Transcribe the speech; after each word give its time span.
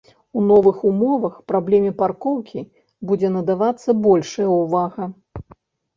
У 0.39 0.43
новых 0.51 0.77
умовах 0.91 1.35
праблеме 1.51 1.91
паркоўкі 2.01 2.63
будзе 3.11 3.27
надавацца 3.37 3.89
большая 4.07 4.49
ўвага. 4.59 5.03